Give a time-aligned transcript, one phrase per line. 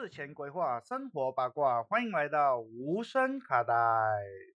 [0.00, 3.74] 事前规划，生活八卦，欢迎来到无声卡带。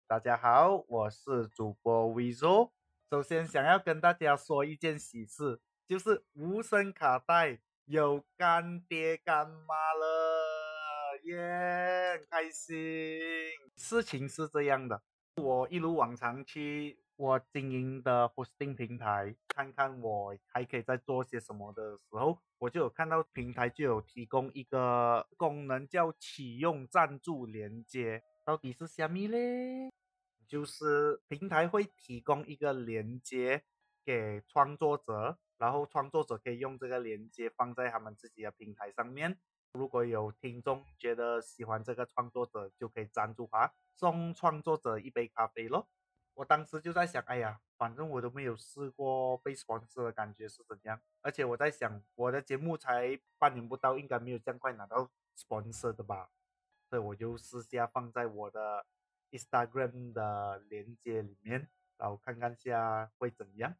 [0.07, 2.71] 大家好，我是主播 Vizo。
[3.09, 12.73] 首先想要跟大家说一件喜事，就是无声卡带有干爹干妈了，耶，开心。
[13.75, 15.01] 事情是这样的，
[15.35, 29.91] 我一如往常去我经营的 hosting 平台，看看我还可以再做些什么的时候，我就有看到平台就有提供一个功能叫启用赞助连接，到底是虾米嘞？
[30.47, 33.63] 就是平台会提供一个连接
[34.03, 39.39] 给创作者，然后创作者可以用这个连接放在他们自己的平台上面。
[39.73, 45.87] 如果有听众觉得喜欢这个创作者，就可以赞助他，送创作者一杯咖啡咯。
[46.35, 56.29] 我当时就在想，哎呀，反正我都没有试过被 sponsor 的感觉是怎样，而且我在想，我的节目才半年不到，应该没有这样快拿到 sponsor 的吧，
[56.89, 58.85] 所以我就私下放在我的
[59.31, 63.75] Instagram 的链接里面，然后看看下会怎样。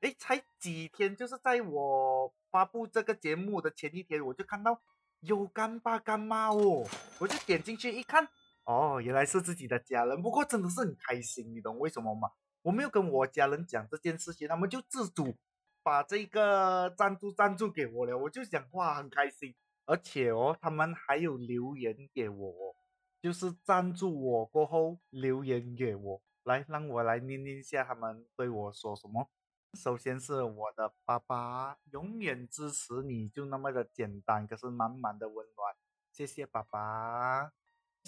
[0.00, 4.80] 哎，才几天，就是在我发布这个节目的前一天，我就看到
[5.18, 6.86] 有干爸干妈哦，
[7.18, 8.28] 我就点进去一看。
[8.68, 12.28] 哦，原来是自己的家人，不过真的是很开心，你懂为什么吗？
[12.60, 15.34] 我没有跟我家人讲这件事情，他们就自主
[15.82, 19.54] 把这个赞助赞助给我了，我就想哇，很开心，
[19.86, 22.76] 而且哦，他们还有留言给我，
[23.22, 29.30] 就是赞助我过后留言给我，来让我来念念一下他们对我说什么。
[29.72, 35.74] 首先是我的爸爸，永远支持你，就那么的简单，可是满满的温暖，
[36.12, 37.57] 谢谢爸爸。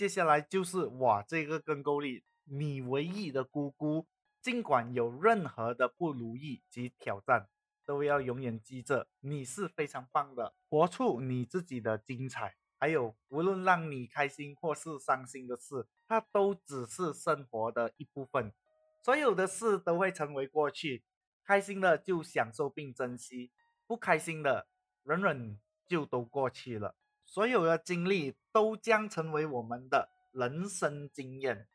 [0.01, 2.25] 接下来就是哇，这个更够力！
[2.45, 4.06] 你唯一的姑姑，
[4.41, 7.50] 尽管有任何的不如意及挑战，
[7.84, 12.56] 都要永远记着，你是非常棒的，活出你自己的精彩。
[12.78, 18.55] 还有，无论让你开心或是伤心的事，它都只是生活的一部分。
[19.03, 21.05] 所有的事都会成为过去，
[21.44, 23.53] 开心的就享受并珍惜，
[23.87, 24.66] 不开心的
[25.03, 26.97] 忍忍就都过去了。
[27.30, 31.68] 所有的经历都将成为我们的人生经验。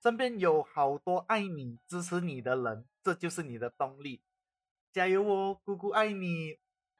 [0.00, 4.22] 身边有好多爱你、支持你的人，这就是你的动力。
[4.92, 6.52] 加油哦，姑姑爱你！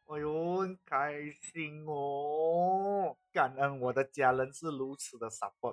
[0.07, 3.17] 哎呦，开心哦！
[3.33, 5.73] 感恩我的家人是如此的傻分。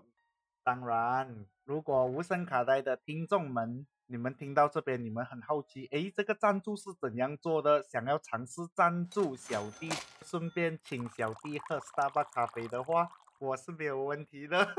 [0.63, 7.84] 当然，如果无声卡带的听众们，你们听到这边，你们很好奇，诶，这个赞助是怎样做的？
[7.84, 9.90] 想要尝试赞助小弟，
[10.22, 14.73] 顺便请小弟喝 Starbucks 咖啡的话，我是没有问题的。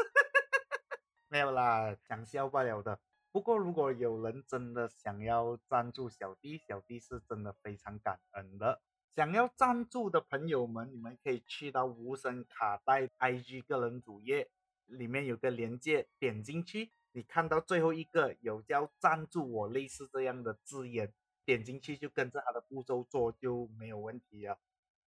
[1.29, 2.99] 没有啦，讲笑罢了的。
[3.31, 8.81] 不过如果有人真的想要赞助小弟，小弟是真的非常感恩的。
[9.15, 14.49] 想要赞助的朋友们，你们可以去到无声卡带 IG 个人主页，
[14.87, 16.93] 里面有个链接，点进去。
[17.19, 21.13] 你看到最后一个有叫赞助我类似这样的字眼，
[21.45, 24.61] 点进去就跟着他的步骤做就没有问题了。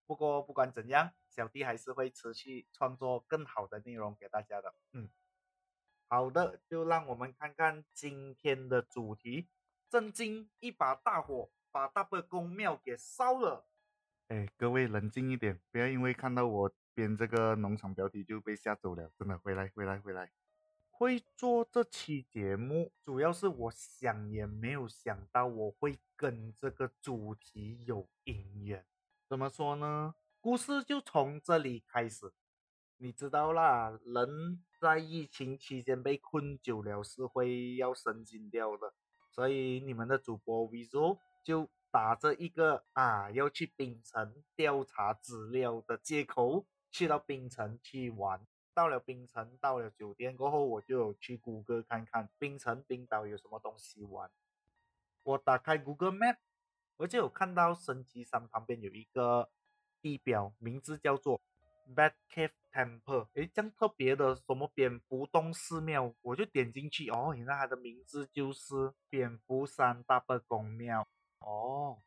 [0.05, 4.75] 不过不管怎样，小弟还是会持续创作更好的内容给大家的。
[4.91, 5.09] 嗯，
[6.09, 9.47] 好的，就让我们看看今天的主题：
[9.89, 10.49] 震惊！
[10.59, 13.65] 一把大火把大伯公庙给烧了。
[14.27, 19.09] 哎，各位冷静一点，不要因为看到我编这个农场标题就被吓走了。
[19.17, 20.29] 真的，回来，回来，回来。
[21.01, 28.85] 会做这期节目，主要是我想也没有想到我会跟这个主题有姻缘。
[29.27, 30.13] 怎么说呢？
[30.39, 32.31] 故事就从这里开始。
[32.97, 38.93] 你知道啦，人在疫情期间被困久了是会要神经掉的，
[39.31, 48.45] 所以你们的主播 Vizo 就打着一个啊要去冰城调查资料的借口，去到冰城去玩。
[48.73, 54.31] 到了冰城，到了酒店过后，我就有去谷歌看看冰城冰岛有什么东西玩。
[55.23, 56.37] 我打开 Google Map，
[56.97, 59.51] 我就有看到升级山旁边有一个
[60.01, 61.41] 地标，名字叫做
[61.95, 63.27] Bat Cave Temple。
[63.33, 67.09] 诶，这样特别的什么蝙蝠洞寺庙，我就点进去。
[67.09, 71.07] 哦，原来它的名字就是蝙蝠山大伯公庙。
[71.39, 72.01] 哦，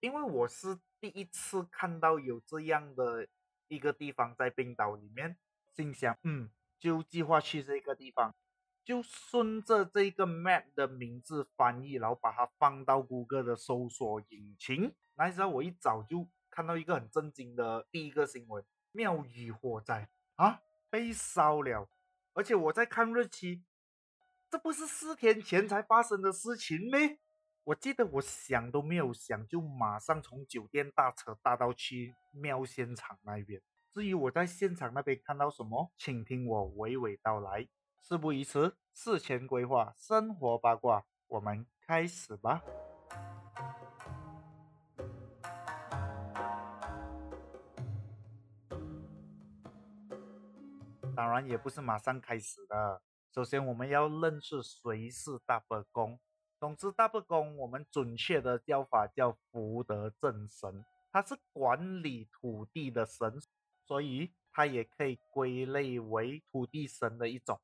[0.00, 3.28] 因为我是第一次看到有这样的
[3.68, 5.38] 一个地方在冰岛里面。
[5.80, 8.34] 心想，嗯，就计划去这个地方，
[8.84, 14.94] 就顺着这个 map 的名字翻译，然后把它放到谷歌的搜索引擎。
[15.14, 18.62] 那时候我一早就看到一个很震惊的第一个新闻：
[18.92, 20.60] 庙宇火灾啊，
[20.90, 21.88] 被烧了！
[22.34, 23.62] 而且我在看日期，
[24.50, 26.98] 这不是四天前才发生的事情吗？
[27.64, 33.60] 我记得我想都没有想，就马上从酒店搭车搭到去庙现场那边。
[33.92, 37.66] 至于我在现场那边看到什么，请听我娓娓道来。
[38.00, 42.62] 事不宜迟，事前规划，生活八卦，我们开始吧。
[51.16, 53.02] 当然也不是马上开始的。
[53.34, 56.20] 首先，我们要认识谁是大伯公。
[56.60, 63.40] 总之，大伯公我们准确的叫法叫福德正神，他是管理土地的神。
[63.90, 67.60] 所以它也可以归类为土地神的一种。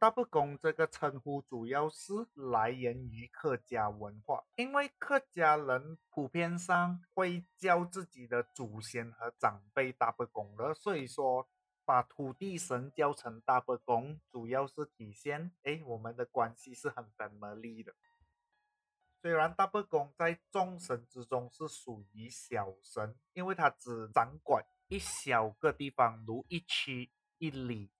[0.00, 11.48] 大伯公这个称呼主要是来源于客家文化，因为客家人普遍上会叫自己的祖先和长辈大伯公的，所以说
[11.84, 17.94] 把土地神叫成大伯公，主要是体现哎我们的关系是很 family 的。
[19.22, 24.64] 虽然大伯公在众神之中是属于小神，因为他只掌管。
[24.88, 27.90] 一小个地方，如一区一里，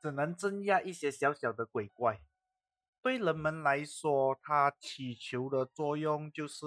[0.00, 2.22] 只能镇压一些小小的鬼怪。
[3.02, 6.66] 对人们来说，他祈求的作用就是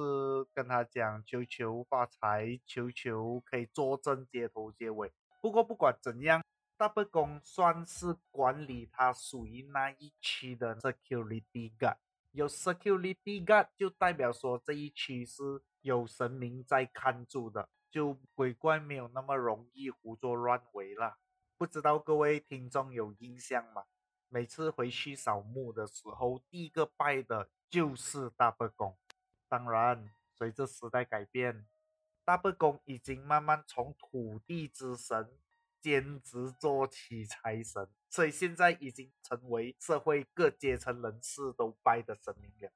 [0.53, 5.11] 跟他讲，求求发财，求求可以坐镇街头街尾。
[5.41, 6.43] 不过不管怎样，
[6.77, 11.97] 大伯公算是管理他属于那一区的 security guard。
[12.31, 17.69] 有 security guard 就代表说这一区是有神明在看住的。
[17.93, 21.19] 就鬼怪没有那么容易胡作乱为了，
[21.59, 23.85] 不知道各位听众有印象吗？
[24.29, 28.97] 每次回去扫墓的时候，第一个拜的就是大伯公。
[29.47, 31.67] 当然，随着时代改变，
[32.25, 35.37] 大伯公已经慢慢从土地之神
[35.79, 42.71] 兼职做起财神，所以现在已经成为社会各阶层人士都拜的神明了。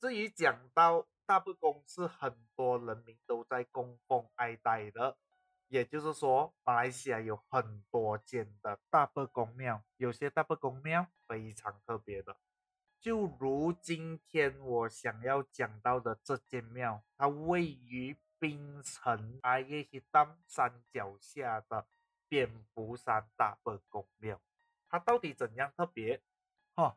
[0.00, 5.18] 至于讲到，大伯公是很多人民都在供奉爱戴的，
[5.66, 12.36] 也就是说，马来西亚有很多间的大伯公庙，有些大伯公庙非常特别的，
[13.00, 21.88] 就如今天我想要讲到的这间庙，它位于槟城阿耶希丹山脚下的
[22.28, 24.40] 蝙蝠山大伯公庙，
[24.88, 26.22] 它到底怎样特别？
[26.76, 26.96] 哈，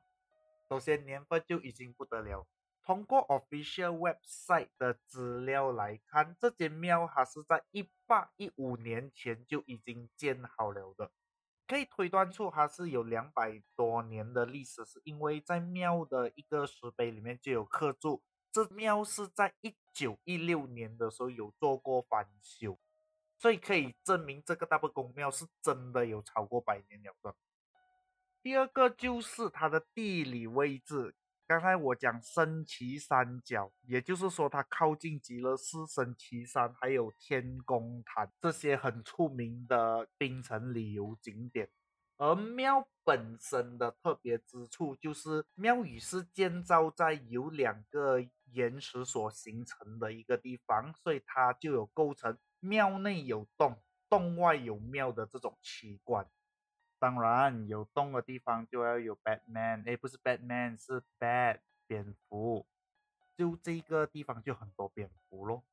[0.69, 2.45] 首先年份就已经不得了。
[2.89, 11.11] 通过 official website 的资料来看，这间庙它是在一八一五年前就已经建好了的，
[11.67, 22.79] 可以推断出它是有两百多年的历史，是因为在庙的一个石碑里面就有刻注，这庙是在一九一六年的时候有做过翻修，
[23.37, 27.35] 所以可以证明这个大伯公庙是真的有超过百年了的。
[28.41, 31.13] 第二个就是它的地理位置。
[31.49, 41.67] 刚才我讲升旗三角，也就是说它靠近极乐寺、升旗山，还有天宫潭这些很出名的冰城旅游景点。
[42.17, 56.27] 而庙本身的特别之处就是，庙宇是建造在有两个岩石所形成的一个地方，所以它就有构成庙内有洞、洞外有庙的这种奇观。
[56.99, 62.65] 当然，有洞的地方就要有 Batman，哎，不是 Batman，是 Bat 蝙蝠。
[63.35, 65.63] 就这个地方就很多蝙蝠咯。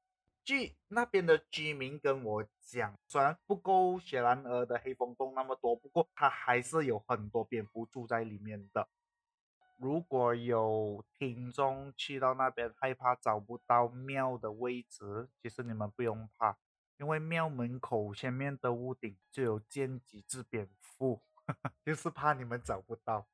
[0.45, 8.89] 据那边的居民跟我讲，虽然不够雪兰莪的黑风洞那么多，不过它还是有很多蝙蝠住在里面的。
[9.79, 16.57] 如果有听众去到那边害怕找不到庙的位置，其实你们不用怕。
[16.99, 20.86] 因为庙门口前面的屋顶就有建几只蝙蝠，
[21.85, 23.29] 就是怕你们找不到。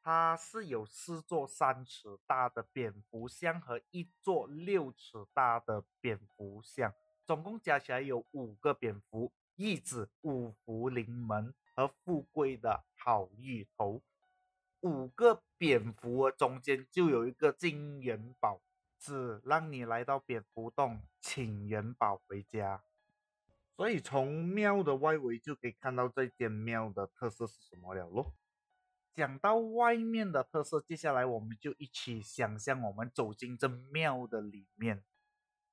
[0.00, 6.94] 它是有四座三尺大的蝙蝠像和一座六尺大的蝙蝠像，
[7.26, 14.02] 总共加起来有五个蝙蝠，意指五福临门和富贵的好意头。
[14.80, 18.62] 五个蝙蝠中间就有一个金元宝，
[18.98, 22.82] 只让你来到蝙蝠洞请元宝回家。
[23.78, 28.34] 所以从庙的外围就可以看到这间庙的特色是什么了咯。
[29.14, 35.04] 讲到外面的特色，接下来我们就一起想象我们走进这庙的里面。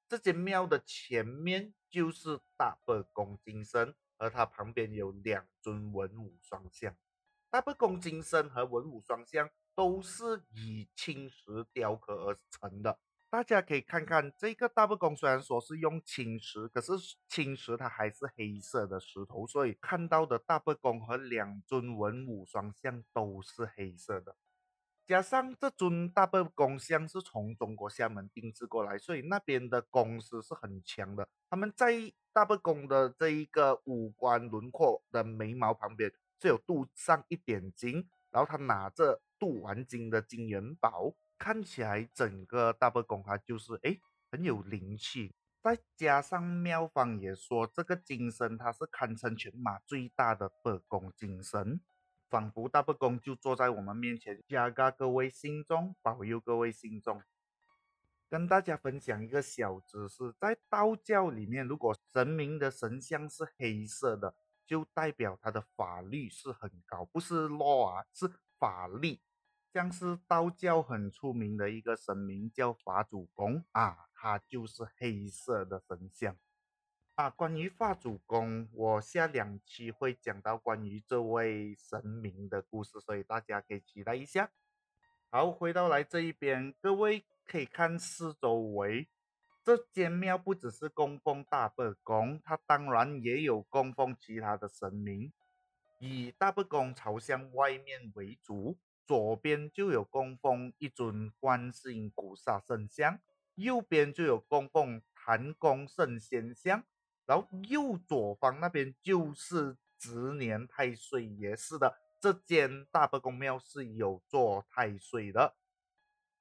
[0.08, 6.96] 这间庙的前面就是大伯公金身，而它旁边有两尊文武双像。
[7.50, 13.00] 大伯公金身和文武双像都是以青石雕刻而成的。
[13.36, 16.94] 大家可以看看这个大伯公，虽然说是用青石，可是
[17.28, 24.38] 青石它还是黑色的石头，所以看到的大伯公和两尊文武双像都是黑色的。
[25.06, 31.28] 加上这尊大伯公像是从中国厦门定制过来，所以那边的公司是很强的。
[31.50, 31.92] 他们在
[32.32, 36.10] 大伯公的这一个五官轮廓的眉毛旁边
[36.42, 43.98] 是有镀上一点金，然后他拿着镀完金的金元宝，看起来整个大伯公他就是哎
[44.32, 45.34] 很有灵气。
[45.62, 51.82] 再加上妙方也说，这个金身它是堪称全马最大的伯公金身。
[52.30, 57.22] 仿佛大伯公就坐在我们面前，加嘎各位心中，保佑各位心中。
[58.30, 69.22] 跟大家分享一个小知识，在道教里面，如果神明的神像是黑色的，就代表他的法力是很高，不是 law 啊，是法力。
[69.76, 76.38] 像是道教很出名的一个神明叫法主公啊，他就是黑色的神像。
[77.16, 84.50] 啊，关于法主公，我下两期会讲到关于这位神明的故事，所以大家可以期待一下。
[85.30, 89.10] 好，回到来这一边，各位可以看四周围，
[89.62, 95.34] 这间庙不只是供奉大伯公，它当然也有供奉其他的神明。
[96.00, 103.20] 以大伯公朝向外面为主，左边就有供奉一尊观世音菩萨圣像，
[103.56, 106.84] 右边就有供奉谭公圣贤像。
[107.26, 115.56] 然后右左方那边就是值年太岁爷，是的，这间大伯公庙是有做太岁的。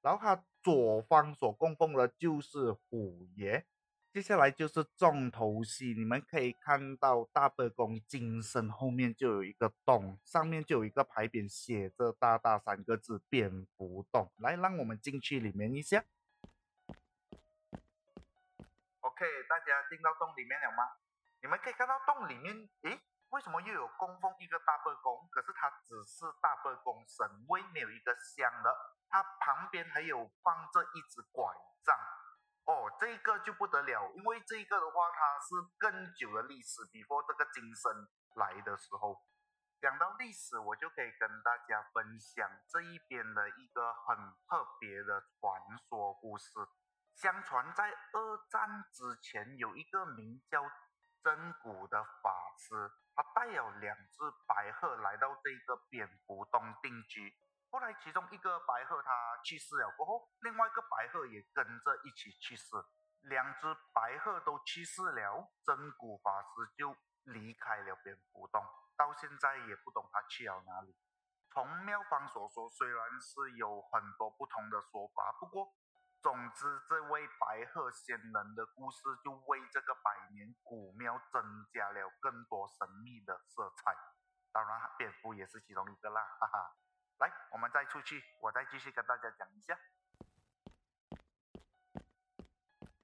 [0.01, 3.65] 然后它左方所供奉的就是虎爷。
[4.15, 14.31] 接下来就是重头戏，你们可以看到大伯公金身后面就有一个洞，上面就有一个牌匾，写着“大大”三个字，蝙蝠洞。
[14.37, 16.05] 来，让我们进去里面一下。
[19.01, 20.95] OK，大家进到洞里面了吗？
[21.41, 22.97] 你们可以看到洞里面，诶，
[23.31, 25.27] 为什么又有供奉一个大伯公？
[25.29, 28.73] 可是它只是大伯公神位，没有一个香的。
[29.09, 31.53] 它旁边还有放着一只拐
[31.83, 31.93] 杖。
[32.65, 39.21] 哦，这个就不得了，因为这个的话，它是更久的历史，before 这个金身来的时候。
[39.81, 44.17] 讲到历史，我就可以跟大家分享这一边的一个很
[44.49, 46.49] 特别的传说故事。
[47.13, 50.63] 相传在二战之前，有一个名叫
[51.23, 57.31] 真古的法师，他带有两只白鹤来到这个蝙蝠洞定居。
[57.75, 59.11] 后来其中一个白鹤它
[59.43, 62.71] 去世了过后，另外一个白鹤也跟着一起去世。
[63.23, 68.63] 两只白鹤都去世了，真古法师就离开了蝙蝠洞，
[68.95, 70.95] 到现在也不懂他去了哪里。
[71.51, 75.75] 从庙方所说，虽然是有很多不同的说法，不过。
[76.21, 83.93] 总之，这位白鹤仙人的故事就为这个百年古庙增加了更多神秘的色彩。
[84.53, 86.73] 当然，蝙蝠也是其中一个啦，哈哈。
[87.17, 89.77] 来，我们再出去，我再继续跟大家讲一下。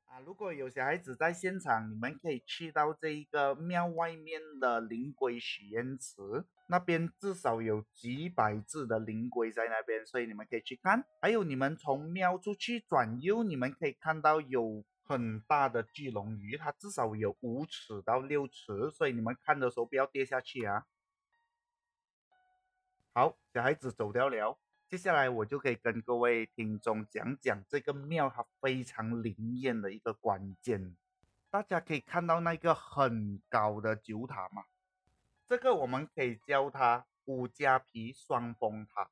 [0.08, 6.22] 啊，如果有小孩子在现场，你们可以去到这一个庙外面的灵龟许愿池，
[6.68, 11.06] 那边至少有几百只的灵龟在那边，所以你们可以去看。
[11.22, 20.86] 还有，你们从庙出去转右，你们可以看到有很大的巨龙鱼，它至少有五尺到六尺，所以你们看的时候不要跌下去啊。
[23.14, 24.58] 好，小孩子走掉了。
[24.88, 30.96] 接下来我就可以跟各位听众讲讲这个庙它非常灵验的一个关键。
[31.50, 34.64] 大家可以看到那个很高的九塔嘛？
[35.46, 39.12] 这个我们可以叫它五加皮双峰塔。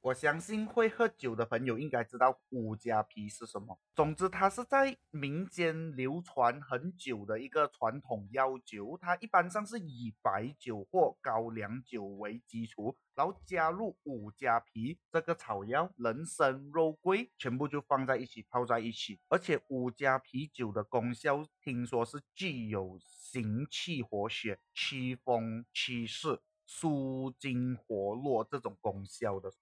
[0.00, 3.76] 我相信会喝酒的朋友应该知道五加皮是什么。
[3.96, 8.96] 总之，它是在民间流传很久的一个传统药酒。
[9.00, 19.18] 它一般上是以白酒或高粱酒为基础，然后加入五加皮这个草药、人参、肉桂，全部就放在一起泡在一起。
[19.28, 29.52] 而且五加啤酒的功效听说是具有行气活血、祛风祛湿、舒筋活络这种功效的。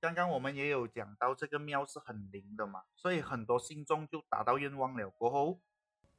[0.00, 5.60] 刚刚我们也有讲到这个庙是很灵的嘛，所以很多信众就达到愿望了过后，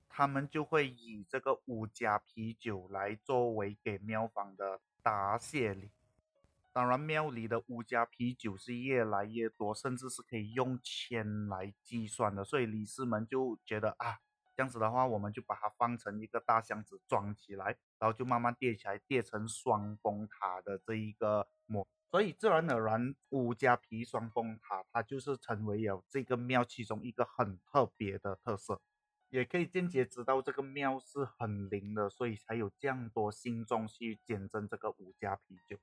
[0.07, 5.89] 他们就会以这个五加啤酒来作为给庙方的答谢礼。
[6.71, 14.19] 当然，庙里的五加啤酒是越来越多，甚至是可以用千来计算的，所以李师们就觉得啊，
[14.55, 21.87] 这样子的话，我们就把它放成一个大箱子装起来，然后就慢慢叠起来，叠成双峰塔的这一个模。
[22.11, 28.81] 所以自然而然，五家皮双峰塔它就是成为了这个庙其中一个很特别的特色，
[29.29, 35.77] 也可以间接知道这个庙是很灵的，所以才有这样多信众去见证这个五家啤酒。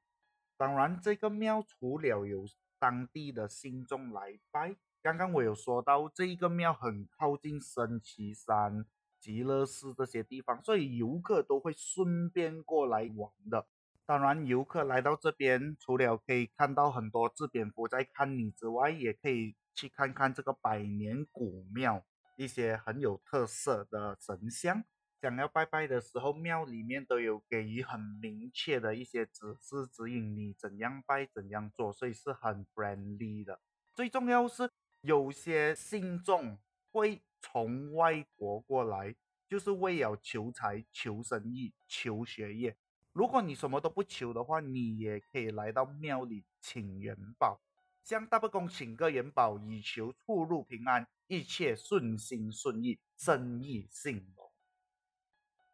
[0.59, 2.45] 当然，这个庙除了有
[2.79, 8.85] 当地的信众来拜，刚刚我有说到这一个庙很靠近升旗山、
[9.19, 13.67] 极乐寺这些地方，所以游客都会顺便过来玩的。
[14.09, 22.03] 当然，游客来到这边，除了可以看到很多自蝙蝠在看你之外，也可以去看看这个百年古庙，
[22.35, 24.83] 一些很有特色的神像。
[25.21, 33.61] 想要拜拜的时候，庙里面都有给予很明确的一些指示指引，你怎样拜怎样做，所以是很 friendly 的。
[33.95, 34.71] 最重要是
[35.03, 36.59] 有些信众
[36.91, 39.15] 会从外国过来，
[39.47, 42.75] 就是为了求财、求生意、求学业。
[43.19, 47.61] 如果你什么都不求的话，你也可以来到庙里请元宝，
[48.05, 54.49] 向大伯公请个元宝，以求出入平安，一切顺心顺意，生意兴隆。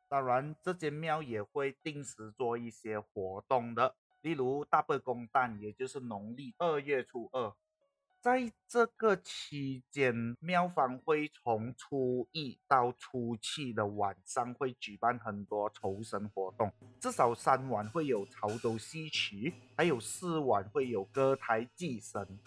[0.08, 7.54] 当然，这间庙也会定时做一些活动的，例如大伯公诞，也就是农历二月初二，
[8.24, 22.40] 在这个期间，庙方会从初一到初七的晚上会举办很多酬神活动，至少三晚会有潮州戏曲，还有四晚会有歌台祭神。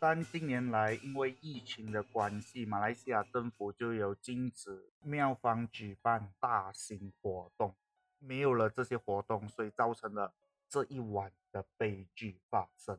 [0.00, 7.76] 但近年来，因为疫情的关系，马来西亚政府就有禁止庙方举办大型活动，
[8.18, 10.34] 没有了这些活动，所以造成了
[10.68, 12.98] 这一晚的悲剧发生。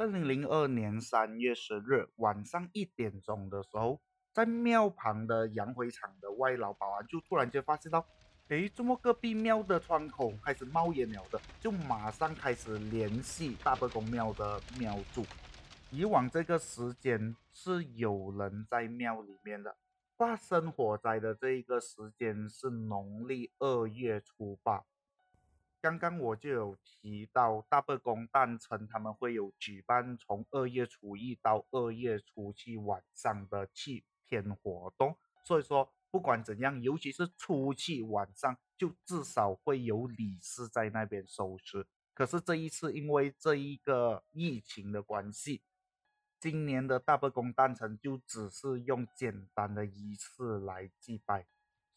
[0.00, 4.00] 二零零二年三月十日晚上一点钟的时候，
[4.32, 8.06] 在庙旁的洋灰厂的外劳保安就突然间发现到。
[8.46, 11.40] 诶，怎么隔壁庙的窗口开始冒烟了的？
[11.58, 15.26] 就马上开始联系大伯公庙的庙主。
[15.90, 19.76] 以往这个时间是有人在庙里面的。
[20.16, 24.84] 发生火灾的这一个时间是农历二月初八。
[25.80, 35.92] 刚刚我就有提到大伯公诞辰，他们会有举办从二月初一到二月初七晚上的七天活动，所以说。
[36.10, 41.86] 不管怎样，尤其是初七晚上，就至少会有理事在那边收尸。
[42.14, 45.60] 可是这一次，因为这一个疫情的关系，
[46.40, 51.46] 今年的大伯公诞辰就只是用简单的仪式来祭拜，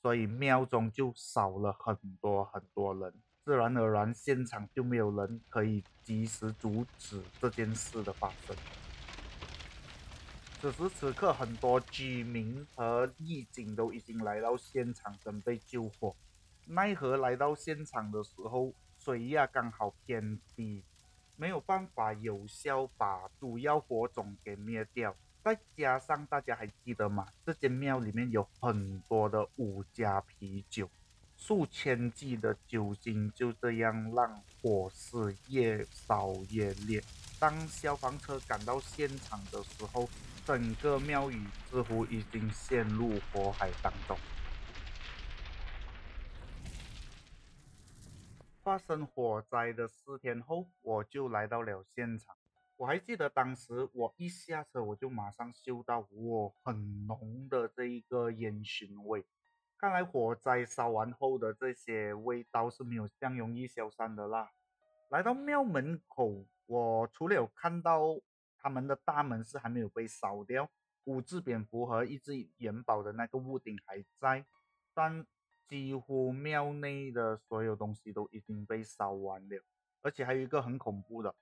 [0.02, 8.56] 所以庙中就少了很多很多人，自然而然现场就没有人可以及时阻止这件事的发生。
[10.60, 16.16] 此时此刻，很多居民和义警都已经来到现场准备救火，
[16.68, 20.84] 奈何来到现场的时候，水压刚好偏低，
[21.36, 25.16] 没有办法有效把主要火种给灭掉。
[25.44, 27.26] 再加上大家还记得吗？
[27.44, 30.88] 这间庙里面有很多的五加啤酒，
[31.42, 37.04] 数千剂的酒精就这样让火势越烧越烈。
[37.40, 40.08] 当消防车赶到现场的时候，
[40.46, 44.16] 整个庙宇似乎已经陷入火海当中。
[48.62, 52.36] 发生火灾的四天后，我就来到了现场。
[52.78, 59.26] 我还记得当时我一下车，我就马上嗅到哇很浓的这一个烟熏味。
[59.82, 64.52] 看来火灾烧完后的这些味道是没有这样容易消散的啦。
[65.10, 68.22] 来到庙门口，我除了有看到。
[68.64, 70.70] 他们的大门是还没有被烧掉，
[71.06, 74.46] 五只蝙蝠和一只元宝的那个屋顶还在，
[74.94, 75.26] 但
[75.68, 79.64] 几乎庙内的所有东西都已经被烧完了。
[80.04, 81.34] 而且还有一个很恐怖的，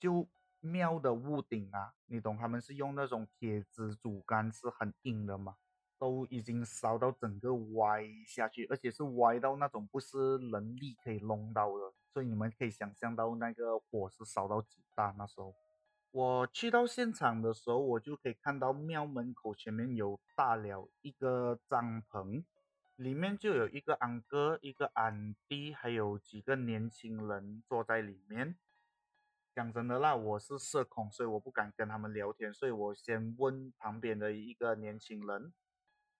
[0.00, 0.26] 就
[0.60, 5.56] 庙的屋顶啊，你懂他们是用那种铁枝竹竿，是很硬的吗，
[5.98, 15.54] 都已经烧到整个歪下去，而且是歪到那种不是人力可以弄到的，所以你们可以想象到那个火是烧到几大那时候。
[16.12, 22.44] 我去到现场的时候，我就可以看到庙门口前面有搭了一个帐篷，
[22.96, 28.56] 里面就有一个安哥、一个安弟，还有几个年轻人坐在里面。
[29.54, 35.52] 讲真的啦，我是社恐，所以我不敢跟他们聊天，所以我先问旁边的一个年轻人。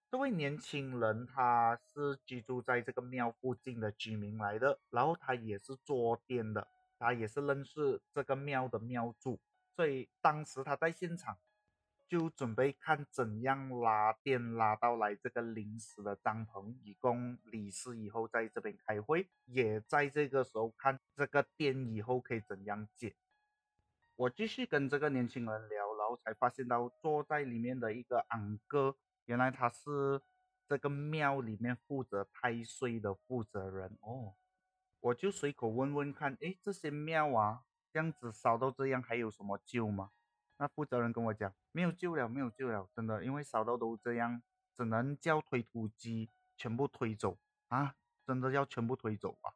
[0.09, 9.41] 这位年轻人他是居住在这个庙附近的居民来的，然后他也是做店的，他也是认识这个庙的庙主。
[9.75, 11.37] 所以当时他在现场，
[12.09, 19.29] 就准备看怎样拉电拉到来这个临时的帐篷，以供理事以后在这边开会。
[19.45, 23.17] 也在这个时候看这个电以后可以怎样解。
[24.15, 30.21] 我继续跟这个年轻人聊，然后才发现到坐在里面的一个安哥，原来他是
[30.67, 34.35] 这个庙里面负责太岁的负责人哦。
[35.01, 37.63] 我就随口问问看，诶，这些庙啊，
[37.93, 40.11] 这样子烧到这样，还有什么救吗？
[40.59, 44.43] 那负责人跟我讲，没有救了，没有救了，真的，因为烧到都这样，
[44.75, 47.95] 只能叫推土机全部推走啊，
[48.27, 49.53] 真的要全部推走啊？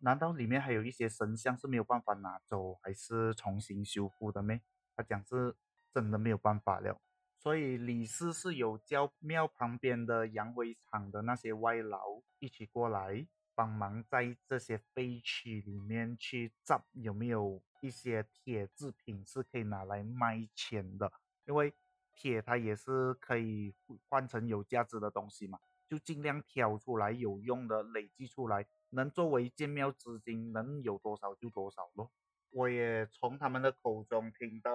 [0.00, 4.60] 难道里面还有一些神像是没有办法拿走，还是重新修复的咩？
[4.96, 5.56] 他讲是
[5.94, 7.00] 真的没有办法了，
[7.40, 13.26] 所以李氏是有叫庙旁边的洋灰厂的那些外劳一起过来。
[13.52, 21.12] 帮忙在这些废墟里面去找有没有一些铁制品是可以拿来卖钱的，
[21.46, 21.74] 因为
[22.14, 23.74] 铁它也是可以
[24.08, 32.10] 换成有价值的东西嘛，就尽量挑出来有用的累积出来，能作为建庙资金，能有多少就多少咯。
[32.52, 34.72] 我也从他们的口中听到，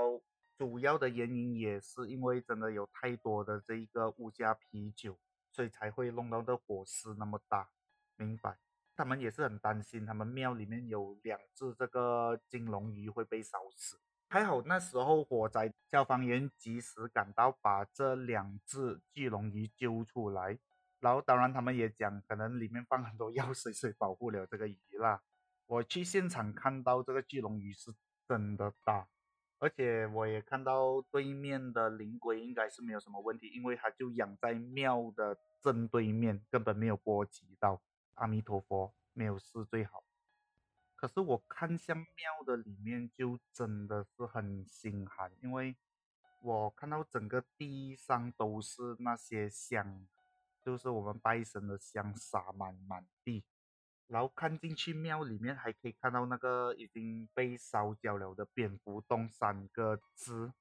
[0.57, 5.19] 主要的原因也是因为真的有太多的这一个物价啤酒，
[5.51, 7.69] 所以才会弄到这火势那么大，
[8.15, 8.57] 明白？
[8.95, 13.99] 他们也是很担心，他们庙里面有两只这个金龙鱼会被烧死。
[14.29, 20.57] 还好那时候火灾，消防员及时赶到，把这两只巨龙鱼揪出来。
[21.01, 25.21] 然后当然他们也讲，可能里面放很多 药水，所以保护了这个鱼啦。
[25.67, 27.93] 我去现场看到这个巨龙鱼是
[28.27, 29.07] 真的大，
[29.59, 37.81] 而且我也看到对面的灵龟应该是没有什么问题，因为它就养在庙的正对面，根本没有波及到。
[38.15, 40.05] 阿弥陀佛，没有事最好。
[40.95, 45.75] 可是我看向庙的里面，就真的是很心寒，因为
[46.39, 50.07] 我看到整个地上都是那些香，
[50.61, 53.43] 就是我们拜神的香洒满满地。
[54.07, 60.53] 然后看进去庙里面，还可以看到那个已经被烧焦了的蝙蝠洞三个字，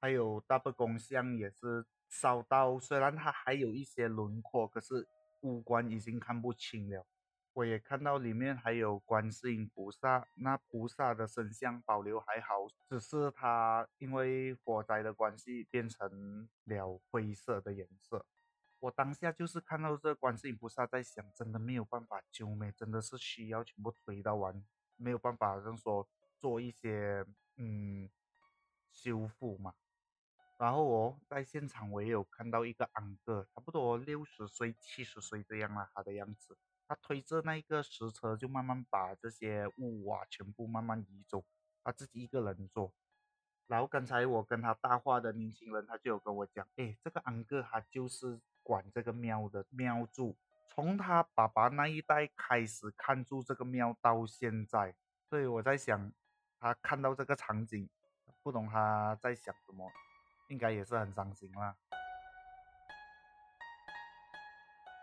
[0.00, 5.06] 还有大伯公像也是烧到，虽然它还有一些轮廓，可是。
[5.40, 7.06] 五官已经看不清了，
[7.52, 18.26] 我也看到里面还有观世音菩萨，那菩萨的身像保留还好，只是它因为火灾的关系变成了灰色的颜色。
[18.80, 24.64] 我当下就是看到这观世音菩萨，在想，真的没有办法救没，真的是需要全部推到完，
[24.96, 28.08] 没有办法，就说做一些嗯
[28.92, 29.74] 修复嘛。
[30.56, 41.44] 然后我在现场，我也有看到一个安哥，差不多六十岁、七十岁这样了，他的样子，他推着那一个石车，就慢慢把这些物瓦全部慢慢移走，
[41.82, 42.92] 他自己一个人做。
[43.66, 50.36] 然后刚才我跟他搭话的年轻人，他就有跟我讲，哎，这个安哥他就是管这个庙的庙主，
[50.68, 54.94] 从他爸爸那一代开始看住这个庙到现在，
[55.30, 56.12] 所以我在想，
[56.60, 57.88] 他看到这个场景，
[58.42, 59.90] 不懂他在想什么。
[60.50, 61.76] 应该也是很伤心啦。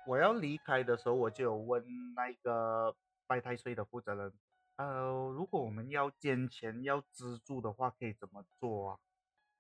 [0.06, 4.34] 我要离开的时候，我就有问那个拜太岁的负责人，
[4.76, 9.00] 呃，如果我们要捐钱要资助的话，可以怎么做啊？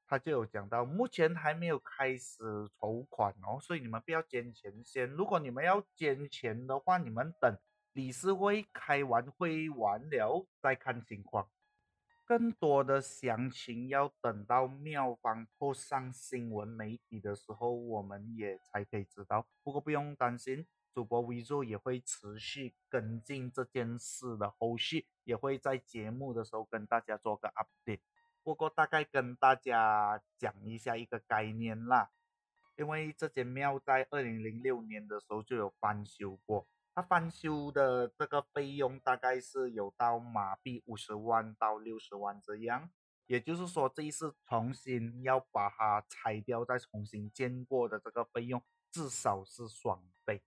[0.07, 2.43] 他就有讲到，目前还没有开始
[2.79, 5.09] 筹款哦，所以你们不要捐钱先。
[5.09, 7.57] 如果你们要捐钱的话，你们等
[7.93, 11.49] 理事会开完会完了再看情况。
[12.23, 19.47] 更多的详情要等到庙方破上新闻媒体的时候，我们也才可以知道。
[19.63, 27.99] 不过不用担心，主播 V 座也会持续跟进这件事的后续，也会在节目的时候跟大家做个 update。
[28.45, 32.11] 不过大概跟大家讲一下一个概念啦，
[32.75, 36.67] 因为这间庙在二零零六年的时候就有翻修过。
[36.93, 42.91] 它翻修的这个费用大概是有到马币五十万到六十万这样，
[43.25, 50.43] 也就是说这一次重新要把它拆掉再重新建过的这个费用至少是双倍。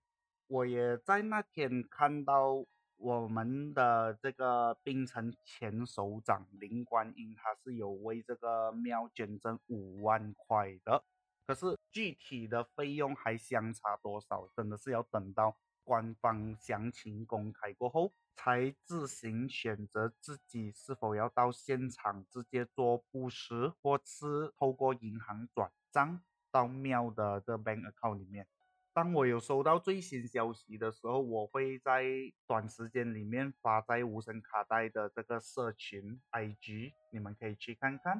[0.47, 2.65] 我也在那天看到
[2.99, 11.03] 我们的这个槟城前首长林观音，他是有为这个庙捐赠五万块的，
[11.47, 15.57] 可是具体的费用还相差多少，真的是要等到。
[15.81, 28.45] 官方详情公开过后，才自行选择自己是否要到现场直接做布施，或是透过银行转账到庙的这 bank account 里面。
[28.91, 32.03] 当我有收到最新消息的时候，我会在
[32.47, 38.19] 短时间里面发在无声卡带的这个社群 IG，你们可以去看看。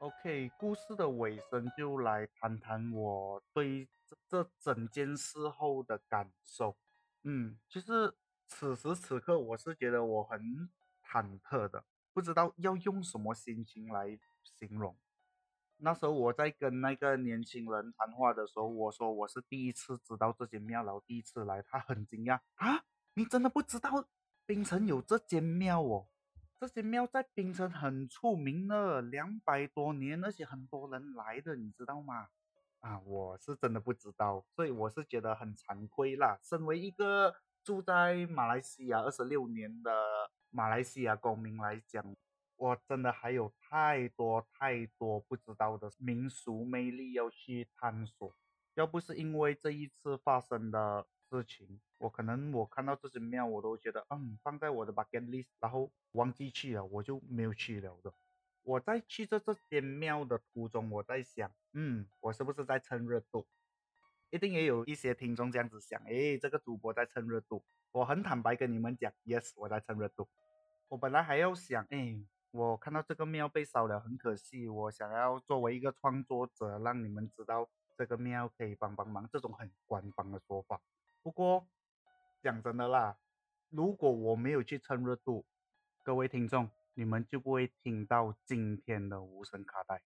[0.00, 6.76] OK，故事的尾声就来谈谈我对这这整件事后的感受。
[7.24, 8.14] 嗯，其实
[8.46, 10.70] 此时此刻我是觉得我很
[11.04, 11.84] 忐忑的，
[12.18, 14.96] 不知道要用什么心情来形容。
[15.76, 22.82] 那时候我在跟那个年轻人谈话的时候，我说我是第一次知道这间庙，然后第一次来，他很惊讶啊，
[23.14, 24.04] 你真的不知道
[24.46, 26.08] 槟城有这间庙哦？
[26.58, 32.30] 这间庙在槟城很出名的，两百多年，而且很多人来的，你知道吗？
[32.80, 36.40] 啊，我是真的不知道，所以我是觉得很惭愧啦。
[36.42, 39.92] 身为一个住在马来西亚二十六年的
[40.50, 42.16] 马来西亚公民来讲，
[42.56, 48.34] 我真的还有太多太多不知道的民俗魅力要去探索。
[48.74, 58.14] 要不是因为这一次发生的事情，我可能我看到这些庙，我都觉得嗯，放在我的 bucket list，然后忘记去了，我就没有去了的。
[58.62, 63.46] 我在去这这间庙的途中，我在想，嗯，我是不是在蹭热度？
[64.30, 67.64] 一定也有一些听众这样子想，诶，这个主播在蹭热度。
[67.92, 70.28] 我很坦白跟你们讲，yes，我在蹭热度。
[70.88, 72.24] 我本来还要想，哎。
[72.50, 74.66] 我看到这个庙被烧了，很可惜。
[74.68, 80.80] 我想要作为一个创作者，让你们知道这个庙可以帮帮忙，这种很官方的说法。
[81.22, 81.68] 不过
[82.42, 83.18] 讲真的啦，
[83.68, 85.44] 如果我没有去蹭热度，
[86.02, 90.00] 各位听众，你们就不会听到今天的无声卡带。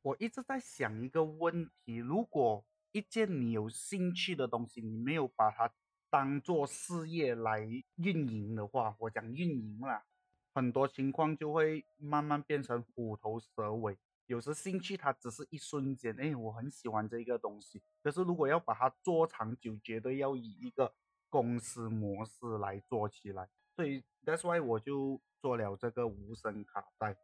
[0.00, 5.72] 我一直在想一个问题：如果一件你有兴趣的东西，你没有把它
[6.08, 7.60] 当做事业来
[7.96, 10.04] 运营的话，我讲运营啦。
[10.52, 13.96] 很多情况就会慢慢变成虎头蛇尾。
[14.26, 17.82] 有时兴趣它只是一瞬间，哎，我很喜欢这个东西。
[18.02, 20.92] 可是如果要把它做长久，绝对要以一个
[21.28, 23.48] 公司模式来做起来。
[23.76, 27.16] 所以 that's why 我就做了这个无声卡带，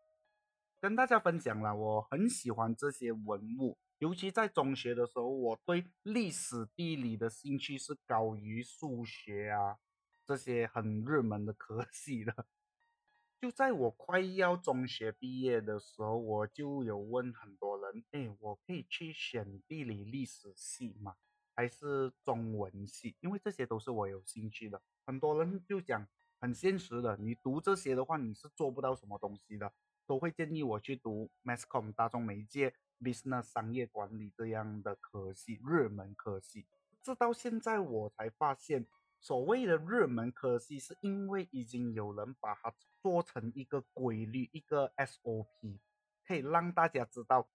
[0.80, 1.74] 跟大家分享了。
[1.74, 9.78] 我很喜欢这些文物，尤其在中学的时候，我对历史地理的兴趣是高于数学啊
[10.26, 12.46] 这些很热门的科系的。
[13.40, 21.16] 就在我快要中学毕业的时候，我就有问很多人：“哎，我可以去选地理历史系吗？
[21.54, 23.16] 还是中文系？
[23.20, 26.06] 因为这些都是我有兴趣的。”很多人就讲
[26.38, 29.72] 很现实的，你读这些的话，你是做不到什么东西的，
[30.06, 36.66] 都会建议我去读 masscom 大众媒介、business 商业管理这样的科系，热门科系。
[37.02, 38.86] 直到现在我才发现。
[39.18, 45.78] 所谓的热门科系，是因为已经有人把它做成一个规律，一个 SOP，
[46.24, 47.48] 可以让大家知道，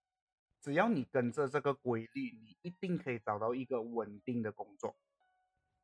[0.60, 4.98] 只要你跟着这个规律，你一定可以找到一个稳定的工作。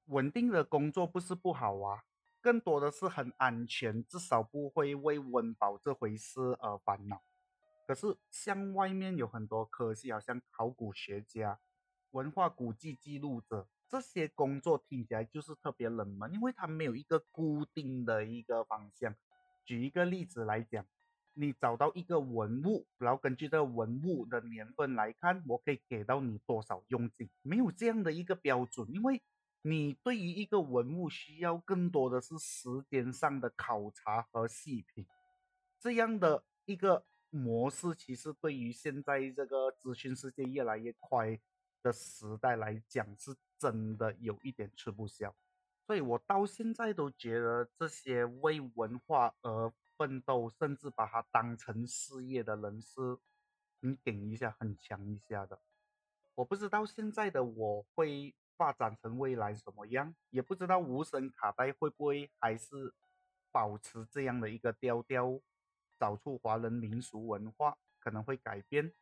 [0.06, 2.04] 稳定的工作不是不好啊，
[2.42, 7.22] 更多的是很安全，至少不会为温饱这回事而烦恼。
[7.88, 11.58] 可是像外面有很多科系，好像考古学家、
[12.12, 13.70] 文化古迹记录者。
[13.90, 19.16] 这些工作听起来就是特别冷门，因为它没有一个固定的一个方向。
[19.64, 20.86] 举一个例子来讲，
[21.34, 29.24] 你找到一个文物，然后根据这个文物的年份来看，我可以给到你多少佣金，没有这样的一个标准，因为
[29.62, 35.06] 你对于一个文物需要更多的是时间上的考察和细品。
[35.80, 41.40] 这样的一个模式，其实对于现在这个资讯世界越来越快
[41.82, 43.36] 的时代来讲是。
[43.60, 45.36] 真的有一点吃不消，
[45.88, 53.18] 所以我到现在都觉得这些为文化而奋斗，甚至把它当成事业的人是
[53.82, 55.60] 很顶一下、很强一下的。
[56.36, 62.94] 我不知道现在的我会发展成未来什么样，也不知道无声卡带会不会还是
[63.52, 65.42] 保持这样的一个调调，
[66.00, 68.94] 找出华人民俗文化可能会改变。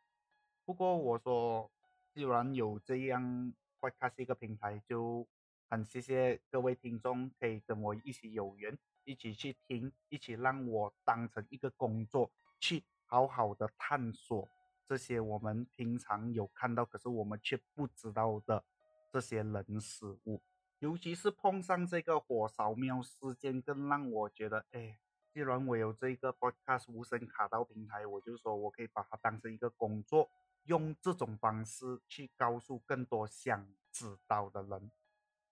[0.64, 1.70] 不过我说，
[2.12, 3.52] 既然有这样。
[4.00, 5.24] 它是一个平台，就
[5.68, 14.48] 很谢谢各位听众可以跟我一起有缘，一起去听，一起让我当成一个工作去好好的探索
[14.88, 18.64] 这些我们平常有看到，可是我们却不知道的
[19.12, 20.42] 这些人事物。
[20.80, 24.98] 尤其是碰上这个火烧庙事件，更让我觉得，哎，
[25.36, 30.30] 既然我有这个 podcast 无声卡到平台，我就说我可以把它当成一个工作。
[30.62, 34.90] 用这种方式去告诉更多想知道的人，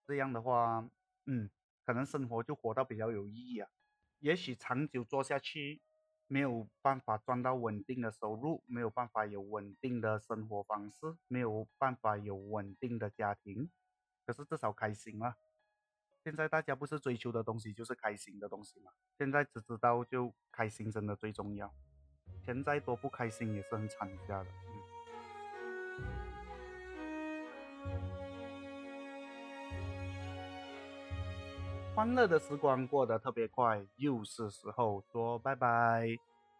[0.07, 0.89] 这样的话，
[1.27, 1.51] 嗯，
[1.85, 3.69] 可能生活就活到比较有意义啊。
[4.21, 5.83] 也许长久做下去，
[6.29, 13.71] 没有办法赚到稳定的收入，没有办法有稳定的生活方式，没有办法有稳定的家庭，
[14.25, 15.37] 可是至少开心了。
[16.25, 18.91] 现在大家不是追求的东西就是开心的东西嘛？
[19.19, 21.71] 现在只知道就开心真的最重要，
[22.43, 24.47] 钱再多不开心也是很惨下的。
[31.95, 36.09] 欢乐的时光过得特别快，又是时候说拜拜。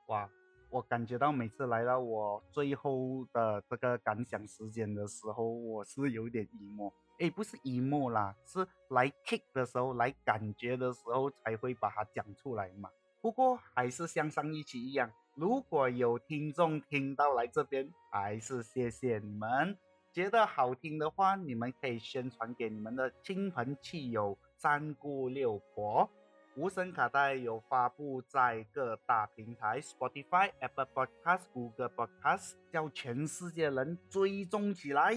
[0.09, 0.29] 哇，
[0.75, 6.93] 我感觉到每次来到我最后的这个感想时间的时候，我是有点 emo。
[7.21, 12.91] 诶，不是 emo 啦，是来 kick 的时候，来感觉的时候才会把它讲出来嘛。
[13.21, 19.79] 不过还是像上一期一样，如果有听众听到来这边，还是谢谢你们。
[20.13, 26.11] 觉得好听的话，你们可以宣传给你们的亲朋戚友、三姑六婆。
[26.57, 35.13] 无声卡带有发布在各大平台，Spotify、Apple Podcast、Google Podcast，叫全世界人追踪起来。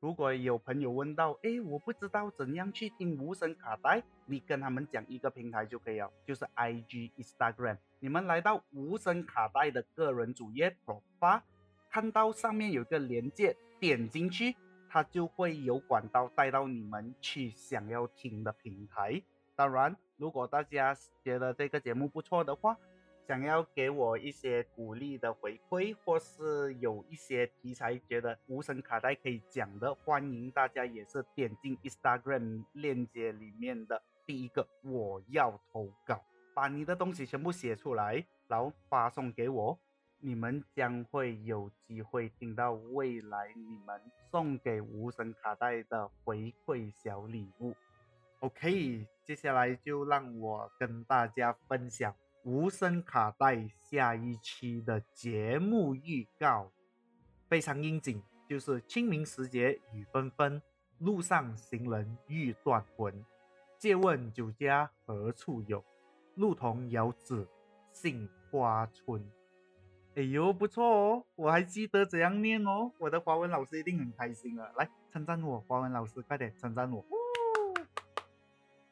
[0.00, 7.78] 如果有朋友问到，哎，我不知道怎样去听无声卡带，你跟他们讲一个平台就可以了，就是 IG、Instagram。
[7.98, 11.40] 你们来到无声卡带的个人主页 profile，
[11.90, 14.54] 看到上面有个连接，点进去，
[14.90, 19.22] 它就会有管道带到你们去想要听的平台。
[19.54, 19.96] 当然。
[20.16, 22.76] 如果大家觉得这个节目不错的话，
[23.26, 36.24] 想要给我一些鼓励的回馈，或是有一些题材觉得无声卡带可以讲的，欢迎大家也是点进 Instagram 链接里面的第一个我要投稿，
[36.54, 39.78] 把你的东西全部写出来，然后发送给我，
[40.20, 44.00] 你们将会有机会听到未来你们
[44.30, 47.74] 送给无声卡带的回馈小礼物。
[48.40, 56.70] OK，接下来就让我跟大家分享无声卡带下一期的节目预告，
[57.48, 60.60] 非常应景，就是清明时节雨纷纷，
[60.98, 63.24] 路上行人欲断魂。
[63.78, 65.82] 借问酒家何处有？
[66.34, 67.48] 牧童遥指
[67.90, 69.26] 杏花村。
[70.14, 74.70] 哎呦，不错哦，我还记得怎样念哦，我的华文老师一定很开心了。
[74.76, 77.04] 来称赞我，华文老师，快点称赞我。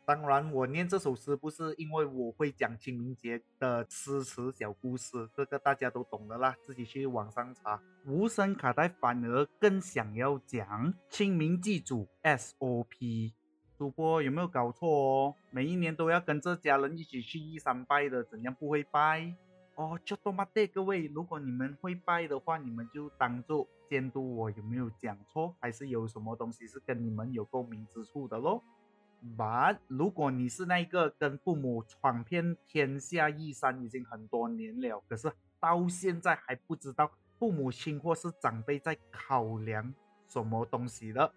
[0.07, 7.81] 当然，我念这首诗不是因为我会讲清明节的诗词小故事，这个大家都懂的啦，自己去网上查。
[8.05, 13.33] 无声卡带反而更想要讲清明祭祖 SOP。
[13.79, 15.35] 主播有没有搞错哦？
[15.51, 19.35] 每一年都要跟着家人一起去义山拜的，怎样不会拜？
[19.75, 28.63] 哦，就多么对各位，如果你们会拜的话，你们就当做监督我有没有讲错，还是有什么东西是跟你们有共鸣之处的喽。
[29.25, 39.95] But 如果你是那个跟父母闯遍天下一山已经很多年了，可是到现在还不知道父母亲或是长辈在考量
[40.29, 41.33] 什么东西的，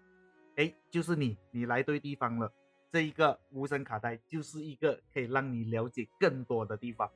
[0.56, 2.52] 哎，就是你，你来对地方了。
[2.90, 7.10] 这一个无声卡带就是一个可以让你了解更多的地方。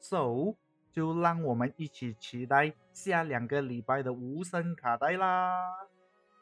[0.00, 0.56] So
[0.92, 5.64] 就让我们一起期待下两个礼拜的无声卡带啦。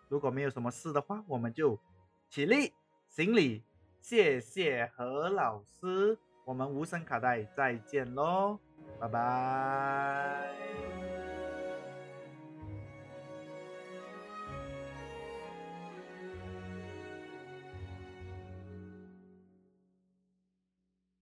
[0.08, 1.78] 如果没有什么事的话，我们就
[2.30, 2.72] 起立。
[3.10, 3.64] 行礼，
[4.00, 8.56] 谢谢何老师，我们无声卡带再见喽，
[9.00, 10.99] 拜拜。